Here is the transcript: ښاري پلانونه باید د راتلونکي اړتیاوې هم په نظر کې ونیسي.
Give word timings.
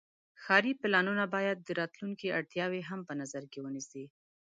ښاري 0.43 0.71
پلانونه 0.81 1.23
باید 1.35 1.57
د 1.61 1.69
راتلونکي 1.81 2.27
اړتیاوې 2.37 2.81
هم 2.89 2.99
په 3.07 3.13
نظر 3.21 3.43
کې 3.51 3.59
ونیسي. 3.61 4.05